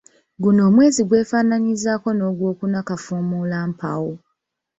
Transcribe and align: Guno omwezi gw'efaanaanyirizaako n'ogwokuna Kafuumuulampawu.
Guno 0.41 0.61
omwezi 0.69 1.01
gw'efaanaanyirizaako 1.07 2.09
n'ogwokuna 2.13 2.79
Kafuumuulampawu. 2.87 4.13